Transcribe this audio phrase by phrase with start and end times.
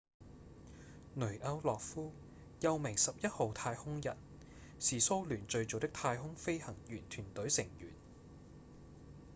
[1.13, 2.11] 雷歐諾夫
[2.59, 4.17] 又名「11號太空人」
[4.81, 7.93] 是蘇聯最早的太空飛行員團隊成員